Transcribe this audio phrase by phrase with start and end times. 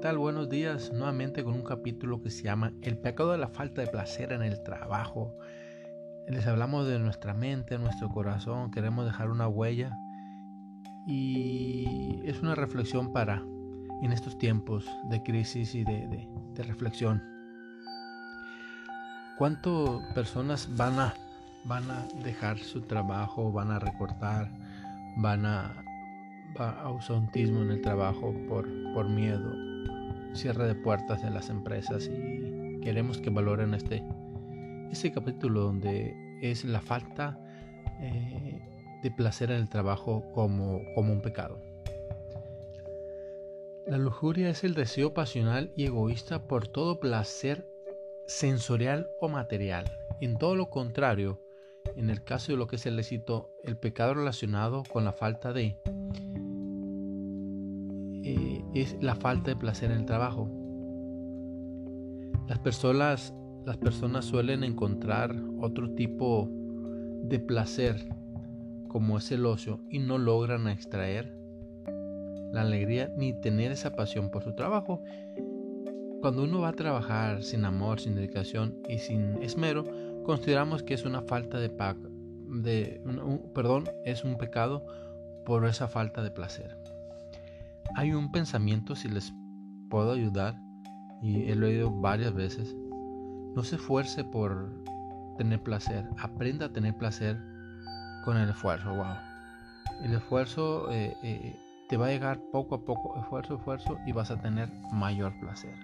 [0.00, 0.16] tal?
[0.16, 0.92] Buenos días.
[0.92, 4.42] Nuevamente con un capítulo que se llama El pecado de la falta de placer en
[4.42, 5.34] el trabajo.
[6.28, 9.98] Les hablamos de nuestra mente, nuestro corazón, queremos dejar una huella
[11.06, 13.42] y es una reflexión para
[14.02, 17.22] en estos tiempos de crisis y de, reflexión.
[19.36, 21.14] ¿Cuántas personas van a,
[21.64, 24.48] van a dejar su trabajo, van a recortar,
[25.16, 25.72] van a
[26.56, 29.67] ausentismo en el trabajo por, por miedo,
[30.34, 34.04] cierre de puertas en las empresas y queremos que valoren este,
[34.90, 37.38] este capítulo donde es la falta
[38.00, 38.60] eh,
[39.02, 41.60] de placer en el trabajo como, como un pecado.
[43.86, 47.66] La lujuria es el deseo pasional y egoísta por todo placer
[48.26, 49.90] sensorial o material.
[50.20, 51.40] En todo lo contrario,
[51.96, 55.52] en el caso de lo que es el éxito, el pecado relacionado con la falta
[55.52, 55.80] de
[58.74, 60.48] es la falta de placer en el trabajo.
[62.48, 63.34] Las personas,
[64.24, 66.48] suelen encontrar otro tipo
[67.22, 68.08] de placer
[68.88, 71.36] como es el ocio y no logran extraer
[72.52, 75.02] la alegría ni tener esa pasión por su trabajo.
[76.22, 79.84] Cuando uno va a trabajar sin amor, sin dedicación y sin esmero,
[80.24, 83.02] consideramos que es una falta de, de
[83.54, 84.86] perdón, es un pecado
[85.44, 86.87] por esa falta de placer.
[87.98, 89.34] Hay un pensamiento, si les
[89.90, 90.54] puedo ayudar,
[91.20, 92.76] y he leído varias veces,
[93.56, 94.72] no se esfuerce por
[95.36, 97.36] tener placer, aprenda a tener placer
[98.24, 99.16] con el esfuerzo, wow.
[100.04, 101.56] El esfuerzo eh, eh,
[101.88, 105.74] te va a llegar poco a poco, esfuerzo, esfuerzo, y vas a tener mayor placer.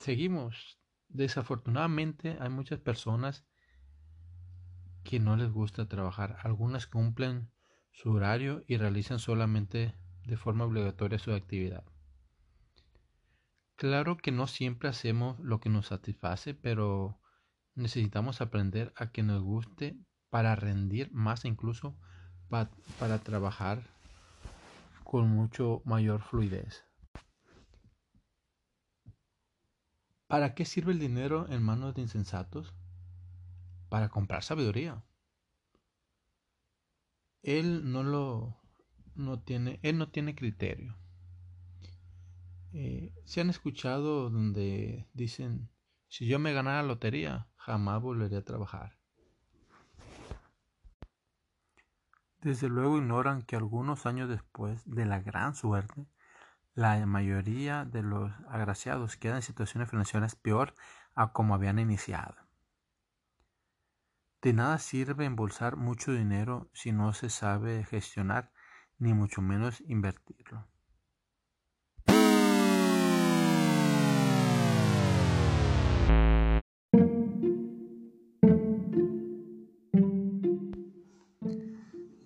[0.00, 0.76] Seguimos.
[1.08, 3.46] Desafortunadamente hay muchas personas
[5.06, 6.36] que no les gusta trabajar.
[6.42, 7.50] Algunas cumplen
[7.92, 9.94] su horario y realizan solamente
[10.24, 11.84] de forma obligatoria su actividad.
[13.76, 17.20] Claro que no siempre hacemos lo que nos satisface, pero
[17.74, 19.96] necesitamos aprender a que nos guste
[20.28, 21.96] para rendir más e incluso
[22.48, 23.82] para trabajar
[25.04, 26.84] con mucho mayor fluidez.
[30.26, 32.74] ¿Para qué sirve el dinero en manos de insensatos?
[33.88, 35.02] Para comprar sabiduría.
[37.42, 38.56] Él no lo
[39.14, 40.96] no tiene, él no tiene criterio.
[42.72, 45.70] Eh, se han escuchado donde dicen,
[46.08, 48.98] si yo me ganara la lotería, jamás volvería a trabajar.
[52.42, 56.06] Desde luego ignoran que algunos años después de la gran suerte,
[56.74, 60.74] la mayoría de los agraciados quedan en situaciones financieras peor
[61.14, 62.45] a como habían iniciado.
[64.46, 68.52] De nada sirve embolsar mucho dinero si no se sabe gestionar
[68.96, 70.68] ni mucho menos invertirlo.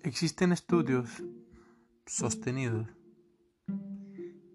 [0.03, 1.23] Existen estudios
[2.05, 2.87] sostenidos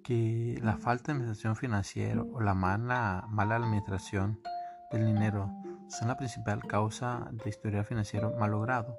[0.04, 4.40] que la falta de administración financiera o la mala, mala administración
[4.92, 8.98] del dinero son la principal causa de historial financiero malogrado.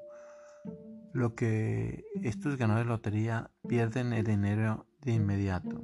[1.14, 5.82] Lo que estos ganadores de lotería pierden el dinero de inmediato,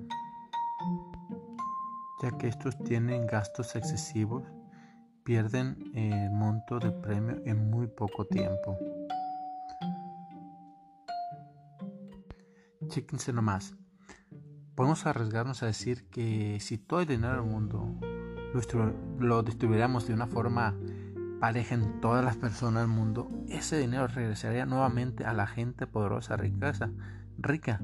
[2.21, 4.43] ya que estos tienen gastos excesivos,
[5.23, 8.77] pierden el monto del premio en muy poco tiempo.
[12.87, 13.75] Chéquense nomás.
[14.75, 17.97] Podemos arriesgarnos a decir que si todo el dinero del mundo
[19.19, 20.75] lo distribuyéramos de una forma
[21.39, 26.37] pareja en todas las personas del mundo, ese dinero regresaría nuevamente a la gente poderosa,
[26.37, 26.89] riqueza,
[27.37, 27.81] rica,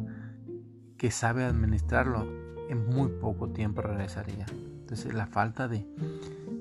[0.98, 2.26] que sabe administrarlo,
[2.70, 4.46] en muy poco tiempo regresaría.
[4.52, 5.86] Entonces la falta de,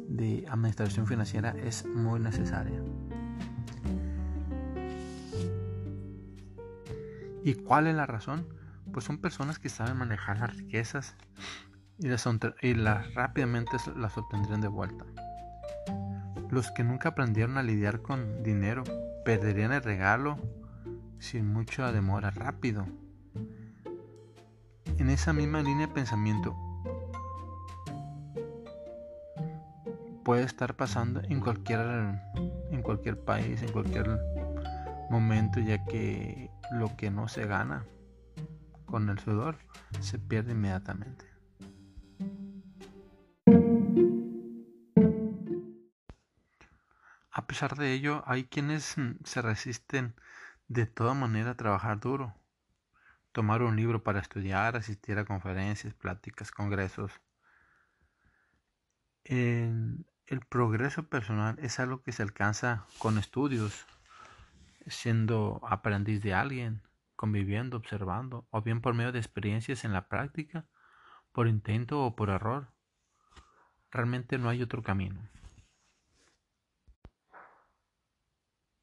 [0.09, 2.83] de administración financiera es muy necesaria.
[7.45, 8.47] ¿Y cuál es la razón?
[8.93, 11.15] Pues son personas que saben manejar las riquezas
[11.99, 12.29] y las,
[12.63, 15.05] y las rápidamente las obtendrían de vuelta.
[16.51, 18.85] Los que nunca aprendieron a lidiar con dinero
[19.25, 20.39] perderían el regalo
[21.19, 22.87] sin mucha demora, rápido.
[24.99, 26.57] En esa misma línea de pensamiento
[30.25, 31.81] puede estar pasando en cualquier
[32.71, 34.19] en cualquier país, en cualquier
[35.11, 37.85] momento, ya que lo que no se gana
[38.87, 39.57] con el sudor
[40.01, 41.28] se pierde inmediatamente.
[47.49, 50.15] Pesar de ello, hay quienes mm, se resisten
[50.69, 52.35] de toda manera trabajar duro,
[53.33, 57.11] tomar un libro para estudiar, asistir a conferencias, pláticas, congresos.
[59.25, 63.87] El, el progreso personal es algo que se alcanza con estudios,
[64.87, 66.83] siendo aprendiz de alguien,
[67.17, 70.67] conviviendo, observando, o bien por medio de experiencias en la práctica,
[71.33, 72.75] por intento o por error.
[73.91, 75.19] Realmente no hay otro camino.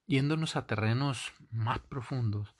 [0.08, 2.56] Yéndonos a terrenos más profundos,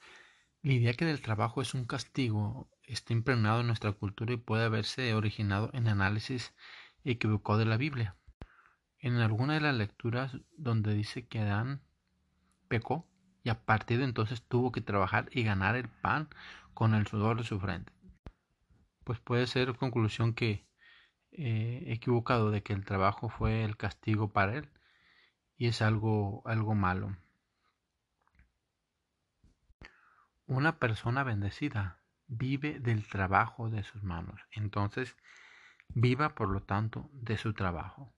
[0.62, 4.64] la idea que el trabajo es un castigo está impregnado en nuestra cultura y puede
[4.64, 6.54] haberse originado en análisis
[7.04, 8.16] equivocado de la Biblia.
[8.98, 11.82] En alguna de las lecturas donde dice que Adán
[12.68, 13.06] pecó
[13.42, 16.28] y a partir de entonces tuvo que trabajar y ganar el pan
[16.74, 17.92] con el sudor de su frente.
[19.04, 20.66] Pues puede ser conclusión que
[21.30, 24.68] eh, equivocado de que el trabajo fue el castigo para él
[25.56, 27.16] y es algo, algo malo.
[30.48, 34.40] Una persona bendecida vive del trabajo de sus manos.
[34.52, 35.16] Entonces,
[35.88, 38.14] viva por lo tanto de su trabajo.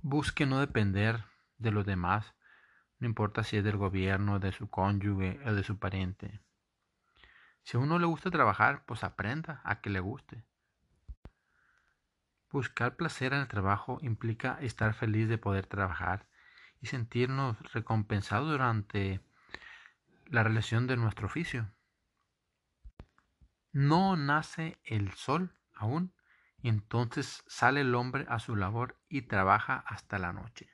[0.00, 1.26] Busque no depender
[1.58, 2.34] de los demás,
[2.98, 6.40] no importa si es del gobierno, de su cónyuge o de su pariente.
[7.64, 10.46] Si a uno le gusta trabajar, pues aprenda a que le guste.
[12.50, 16.30] Buscar placer en el trabajo implica estar feliz de poder trabajar
[16.80, 19.20] y sentirnos recompensados durante
[20.26, 21.70] la relación de nuestro oficio.
[23.72, 26.12] No nace el sol aún,
[26.62, 30.68] y entonces sale el hombre a su labor y trabaja hasta la noche.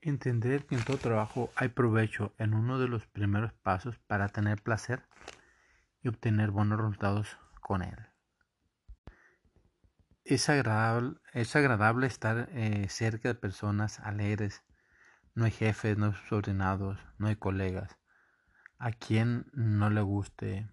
[0.00, 4.62] Entender que en todo trabajo hay provecho en uno de los primeros pasos para tener
[4.62, 5.06] placer
[6.02, 8.09] y obtener buenos resultados con él
[10.34, 14.62] es agradable, es agradable estar eh, cerca de personas alegres.
[15.34, 17.98] No hay jefes, no hay subordinados, no hay colegas.
[18.78, 20.70] A quien no le guste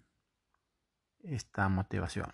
[1.20, 2.32] esta motivación.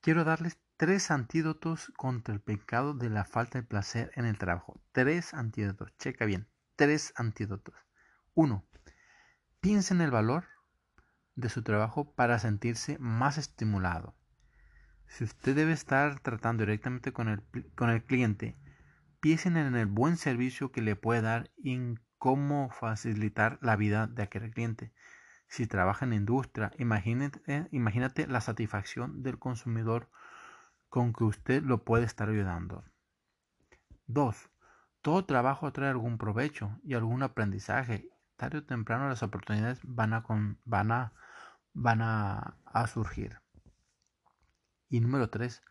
[0.00, 4.80] Quiero darles tres antídotos contra el pecado de la falta de placer en el trabajo.
[4.92, 5.92] Tres antídotos.
[5.98, 6.48] Checa bien.
[6.76, 7.74] Tres antídotos.
[8.32, 8.66] Uno,
[9.66, 10.44] Piense en el valor
[11.34, 14.14] de su trabajo para sentirse más estimulado.
[15.08, 17.42] Si usted debe estar tratando directamente con el,
[17.74, 18.56] con el cliente,
[19.18, 24.06] piensen en el buen servicio que le puede dar y en cómo facilitar la vida
[24.06, 24.92] de aquel cliente.
[25.48, 30.08] Si trabaja en industria, imagínate, imagínate la satisfacción del consumidor
[30.88, 32.84] con que usted lo puede estar ayudando.
[34.06, 34.48] 2.
[35.02, 40.24] Todo trabajo trae algún provecho y algún aprendizaje tarde o temprano las oportunidades van a,
[40.64, 41.12] van a,
[41.72, 43.40] van a, a surgir.
[44.88, 45.62] Y número tres,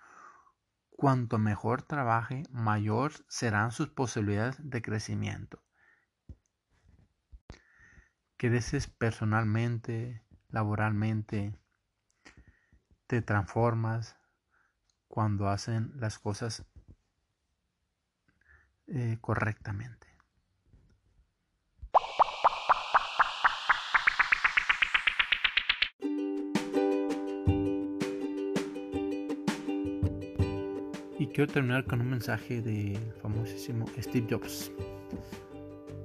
[0.89, 5.63] cuanto mejor trabaje, mayor serán sus posibilidades de crecimiento.
[8.37, 11.57] Creces personalmente, laboralmente,
[13.07, 14.17] te transformas
[15.07, 16.65] cuando hacen las cosas
[18.87, 20.14] eh, correctamente.
[31.25, 34.71] Y quiero terminar con un mensaje del famosísimo Steve Jobs.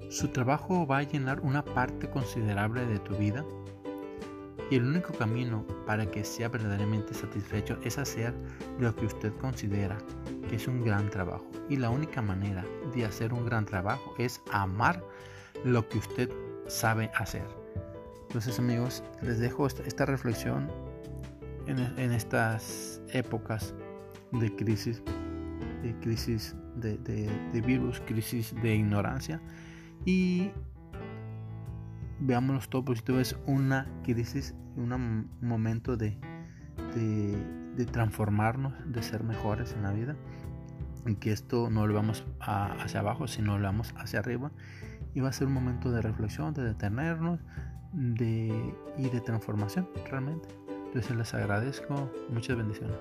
[0.08, 3.44] Su trabajo va a llenar una parte considerable de tu vida
[4.70, 8.32] y el único camino para que sea verdaderamente satisfecho es hacer
[8.78, 9.98] lo que usted considera
[10.48, 11.44] que es un gran trabajo.
[11.68, 15.04] Y la única manera de hacer un gran trabajo es amar
[15.66, 16.30] lo que usted
[16.66, 17.44] sabe hacer.
[18.22, 20.72] Entonces amigos, les dejo esta, reflexión
[21.66, 23.74] en estas épocas
[24.32, 25.02] de crisis,
[25.82, 29.40] de crisis de, virus, crisis de ignorancia.
[30.04, 30.50] Y
[32.20, 36.16] veámoslo todo positivo, es una crisis, un momento de,
[36.94, 40.16] de, transformarnos, de ser mejores en la vida.
[41.06, 44.52] En que esto no lo vamos hacia abajo, sino lo vamos hacia arriba.
[45.14, 47.40] Y va a ser un momento de reflexión, de detenernos
[47.92, 50.48] de, y de transformación realmente.
[50.86, 52.10] Entonces les agradezco.
[52.30, 52.96] Muchas bendiciones.